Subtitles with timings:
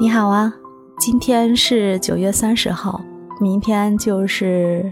[0.00, 0.50] 你好啊，
[0.98, 2.98] 今天是九月三十号，
[3.38, 4.90] 明天就是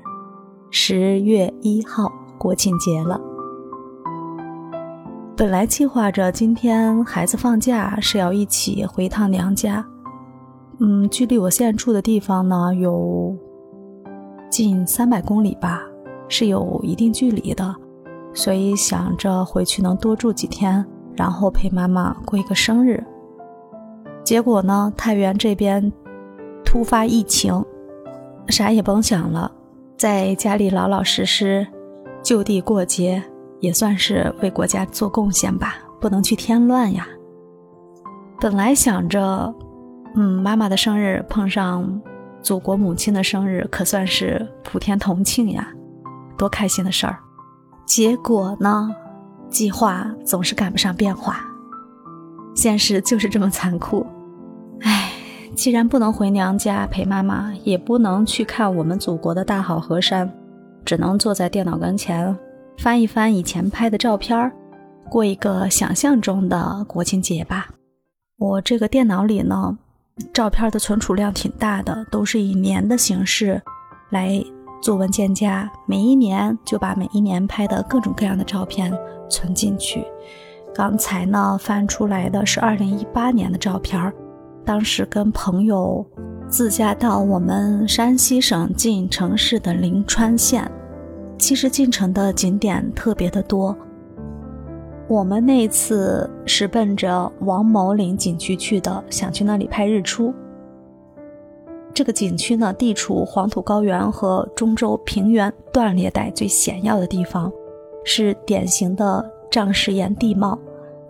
[0.70, 3.18] 十月一号国庆节了。
[5.34, 9.82] 本来计划着今天孩子放假是要一起回趟娘家，
[10.80, 13.34] 嗯，距离我现在住的地方呢有
[14.50, 15.80] 近三百公里吧，
[16.28, 17.74] 是有一定距离的，
[18.34, 20.84] 所以想着回去能多住几天，
[21.16, 23.02] 然后陪妈妈过一个生日。
[24.24, 24.92] 结果呢？
[24.96, 25.92] 太原这边
[26.64, 27.64] 突发疫情，
[28.48, 29.50] 啥也甭想了，
[29.96, 31.66] 在家里老老实实
[32.22, 33.22] 就地过节，
[33.60, 35.76] 也算是为国家做贡献吧。
[36.00, 37.06] 不能去添乱呀。
[38.40, 39.54] 本来想着，
[40.14, 42.00] 嗯，妈妈的生日碰上
[42.40, 45.68] 祖国母亲的生日，可算是普天同庆呀，
[46.38, 47.18] 多开心的事儿。
[47.84, 48.88] 结果呢，
[49.50, 51.44] 计划总是赶不上变化，
[52.54, 54.06] 现实就是这么残酷。
[54.82, 55.12] 唉
[55.54, 60.32] 既然不能回娘家陪妈妈，也不能去看我们祖国的大好河山，
[60.84, 62.34] 只能坐在电脑跟前
[62.78, 64.50] 翻一翻以前拍的照片，
[65.10, 67.68] 过一个想象中的国庆节吧。
[68.38, 69.76] 我这个电脑里呢，
[70.32, 73.60] 照片的存储量挺大的，都是以年的形式
[74.10, 74.42] 来
[74.80, 78.96] 做文件夹，每一年就把每一年拍的各种各样的照片
[79.28, 80.06] 存进去。
[80.80, 84.10] 刚才呢，翻出来的是二零一八年的照片。
[84.64, 86.02] 当时跟朋友
[86.48, 90.66] 自驾到我们山西省晋城市的临川县，
[91.36, 93.76] 其实晋城的景点特别的多。
[95.06, 100.32] 我们那次是奔着王某岭景区去的，想去那里拍日出。
[101.92, 107.52] 这个景区呢，地处黄土高原和中州平原断裂带最险要的地方，
[108.02, 110.58] 是典型的嶂石岩地貌。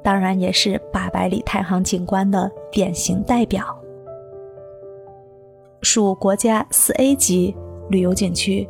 [0.03, 3.65] 当然也是八百里太行景观的典型代表，
[5.83, 7.55] 属国家四 A 级
[7.91, 8.69] 旅游景区，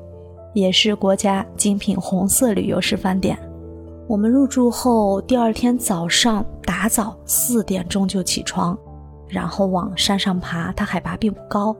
[0.54, 3.38] 也是国家精品红色旅游示范点。
[4.08, 8.76] 我们入住后，第二天早上打早四点钟就起床，
[9.28, 10.72] 然后往山上爬。
[10.72, 11.76] 它海拔并不高，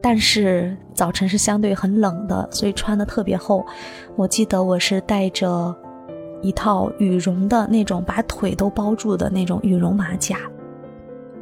[0.00, 3.66] 但是早晨是相对很冷的，所以穿的特别厚。
[4.14, 5.74] 我记得我是带着。
[6.42, 10.38] 一套羽绒的那种，把腿都包住的那种羽绒马甲。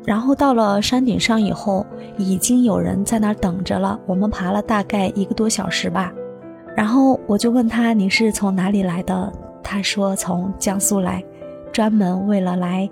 [0.06, 1.84] 然后到了山顶上以后，
[2.16, 3.99] 已经有人在那儿等着了。
[4.06, 6.12] 我们爬了大概一个多小时吧。
[6.77, 9.31] 然后我就问他：“你是从哪里来的？”
[9.62, 11.22] 他说：“从江苏来，
[11.71, 12.89] 专门为了来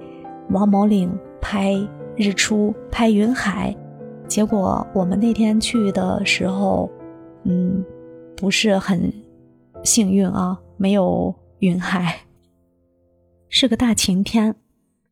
[0.51, 1.11] 王某岭
[1.41, 1.75] 拍
[2.15, 3.75] 日出、拍云海。”
[4.29, 6.91] 结果我们那天去的时候，
[7.45, 7.83] 嗯，
[8.37, 9.11] 不是很
[9.83, 11.35] 幸运啊，没有。
[11.61, 12.21] 云海
[13.49, 14.55] 是个大晴天，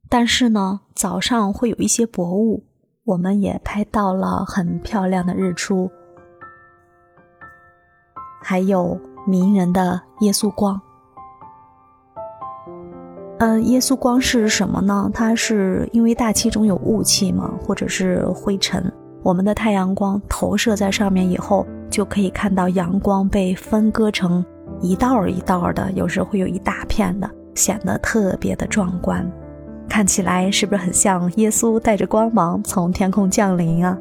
[0.09, 2.63] 但是呢，早上会有一些薄雾。
[3.05, 5.91] 我们也拍到了很漂亮的日出，
[8.41, 8.97] 还有
[9.27, 10.81] 迷人的耶稣光。
[13.39, 15.11] 嗯，耶稣光是什么呢？
[15.13, 18.93] 它是因为大气中有雾气嘛，或者是灰尘，
[19.23, 24.45] 我们的太阳光投射在上面以后，就可以看到阳光被分割成。
[24.81, 29.29] 一道一道的，有时候会有一大片的，显得特别的壮观。
[29.89, 33.97] 看起来是不是很像耶稣带着光芒从天空降临啊？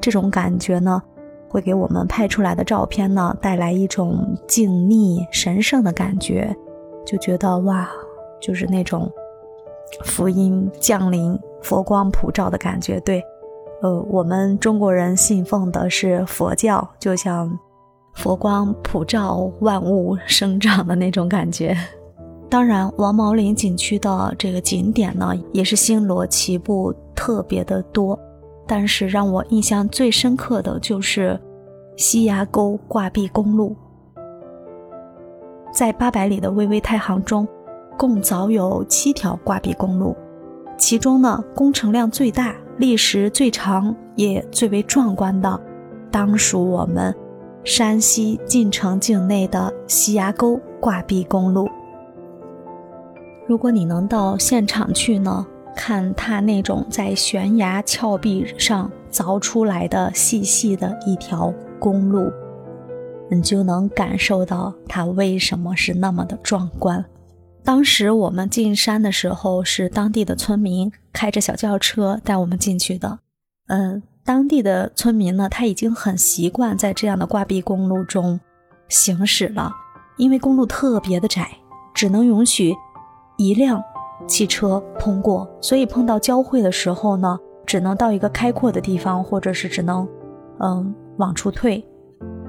[0.00, 1.00] 这种感觉呢，
[1.48, 6.54] 会给我们拍出来的照片呢带来一种静谧神圣的感觉，
[7.04, 7.88] 就觉得哇，
[8.40, 9.10] 就是那种
[10.04, 12.98] 福音降临、佛光普照的感觉。
[13.00, 13.22] 对，
[13.82, 17.56] 呃，我们中国人信奉的是佛教，就像。
[18.16, 21.76] 佛光普照，万物生长的那种感觉。
[22.48, 28.18] 当然，王毛岭景区的这个景点呢，也是星罗棋布，特别的多。
[28.66, 31.38] 但是让我印象最深刻的就是
[31.96, 33.76] 西崖沟挂壁公路。
[35.70, 37.46] 在八百里的巍巍太行中，
[37.98, 40.16] 共早有七条挂壁公路，
[40.78, 45.60] 其中呢，工程量最大、历时最长、也最为壮观的，
[46.10, 47.14] 当属我们。
[47.66, 51.68] 山西晋城境内的西崖沟挂壁公路，
[53.48, 62.30] 如果你能到现场去呢，看它那种在悬崖峭壁上凿出来的细细的一条公路，
[63.28, 67.04] 你就能感受到它为什么是那么的壮观。
[67.64, 73.18] 当时我们进山的时候，是当地的村民开着小轿车带我们进去的，
[73.66, 74.04] 嗯。
[74.26, 78.40] 当地的村民呢，他已经很习惯在这样的挂壁公路中
[78.88, 79.70] 行驶了，
[80.16, 81.48] 因为公路特别的窄，
[81.94, 82.74] 只能允许
[83.36, 83.80] 一辆
[84.26, 90.06] 汽车通过，所以碰到交汇的时候呢，只能到一个开阔的地方，或者是只能
[90.58, 91.86] 嗯往出退，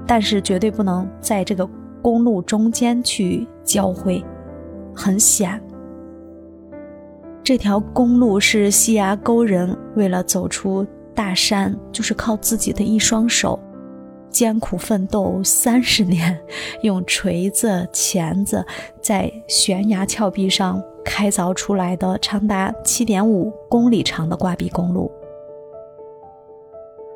[0.04, 1.64] 但是绝对不能在这个
[2.02, 4.24] 公路中间去交汇，
[4.96, 5.62] 很险。
[7.44, 10.84] 这条公路是西崖沟人为了走出
[11.18, 13.58] 大山，就是靠自己的一双手，
[14.30, 16.38] 艰苦奋斗三十年，
[16.82, 18.64] 用锤子、钳子
[19.02, 25.10] 在悬崖峭壁上开凿出来的长达七点五公里长的挂壁公路。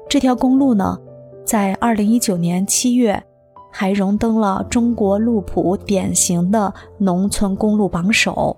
[0.09, 0.99] 这条公路呢，
[1.45, 3.23] 在二零一九年七月
[3.71, 8.57] 还荣登了中国路谱典型的农村公路榜首。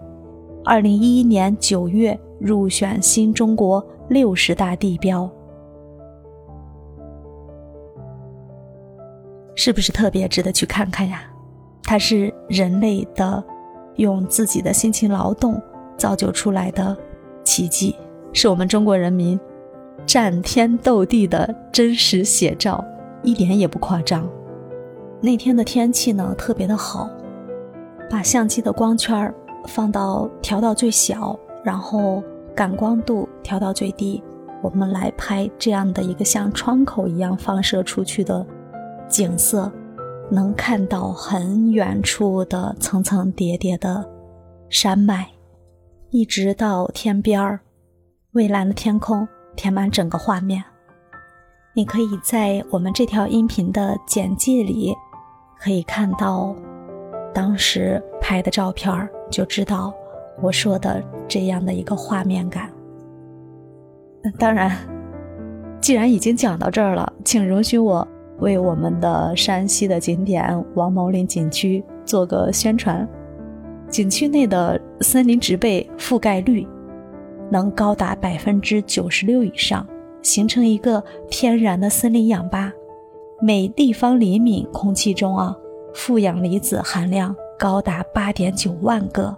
[0.64, 5.30] 二零一一年九月入选新中国六十大地标，
[9.54, 11.22] 是不是特别值得去看看呀？
[11.82, 13.42] 它是人类的
[13.96, 15.60] 用自己的辛勤劳动
[15.96, 16.96] 造就出来的
[17.44, 17.94] 奇迹，
[18.32, 19.38] 是我们中国人民
[20.06, 22.84] 战天斗地的真实写照，
[23.22, 24.28] 一点也不夸张。
[25.20, 27.08] 那天的天气呢，特别的好，
[28.10, 29.34] 把相机的光圈儿。
[29.66, 31.34] 放到调到最小，
[31.64, 32.22] 然后
[32.54, 34.22] 感光度调到最低，
[34.62, 38.46] 我们来拍这样的一个像窗口一样放射出去的
[39.08, 39.70] 景色，
[40.30, 44.08] 能看到很远处的层层叠叠的
[44.68, 45.26] 山脉，
[46.10, 47.60] 一直到天边儿，
[48.32, 49.26] 蔚蓝的天空
[49.56, 50.62] 填满整个画面。
[51.74, 54.94] 你可以在我们这条音频的简介里
[55.58, 56.54] 可以看到
[57.34, 59.10] 当时拍的照片儿。
[59.30, 59.92] 就知道
[60.42, 62.70] 我说的这样的一个画面感。
[64.38, 64.70] 当然，
[65.80, 68.06] 既然已经讲到这儿了，请容许我
[68.38, 73.06] 为我们的山西的景点王某林景区做个宣传。
[73.88, 76.66] 景区内的森林植被覆盖率
[77.50, 79.86] 能高达百分之九十六以上，
[80.22, 82.72] 形成一个天然的森林氧吧。
[83.40, 85.54] 每立方厘米空气中啊，
[85.92, 87.34] 负氧离子含量。
[87.56, 89.34] 高达八点九万个。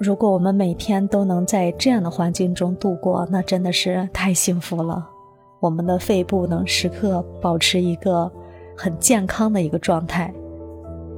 [0.00, 5.06] 如果我们每天都能在这样的环境中度过，那真的是太幸福了。
[5.60, 8.32] 我们的肺部能时刻保持一个
[8.74, 10.32] 很健康的一个状态。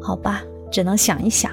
[0.01, 1.53] 好吧，只能想一想。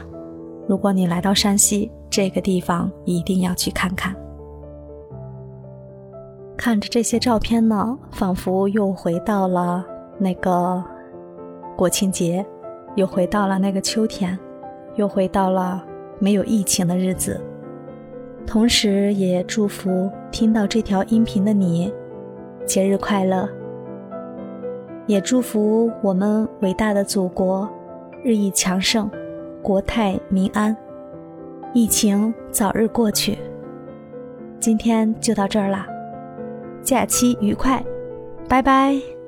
[0.68, 4.16] 如果你来到山西这个地方，一定要去看看。
[6.58, 9.86] 看着这些照片呢，仿佛又回到了
[10.18, 10.84] 那个
[11.78, 12.44] 国庆节。
[12.96, 14.38] 又回到了那个秋天，
[14.96, 15.86] 又回到了
[16.20, 17.40] 没有疫情的日子，
[18.46, 21.92] 同时也祝福听到这条音频的你，
[22.66, 23.50] 节日快乐。
[25.08, 27.68] 也祝福我们伟大的祖国
[28.24, 29.10] 日益强盛，
[29.62, 30.76] 国泰民安，
[31.74, 33.38] 疫情早日过去。
[34.60, 35.88] 今天就到这儿啦，
[36.84, 37.84] 假期愉快，
[38.48, 39.19] 拜拜。